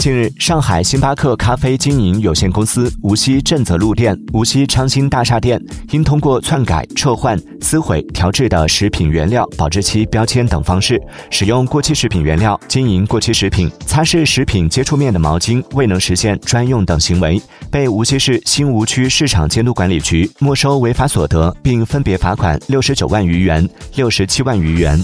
[0.00, 10.98] 近日，上海星巴克咖啡经营有限公司无锡镇泽路店、无锡昌兴大厦店，因通过篡改、撤换、撕毁、调制的食品原料保质期标签等方式，
[11.30, 17.38] 使用过期食品原料经营过期食品，擦拭食品接触面的毛巾未能实现专用等行为，
[17.70, 24.98] 被无锡市新吴区市场监督管理局没收违法所得，并分别罚款六十九万余元、六十七万余元。